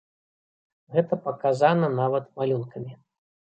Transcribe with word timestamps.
Гэта 0.95 1.19
паказана 1.27 1.93
нават 2.01 2.25
малюнкамі. 2.43 2.91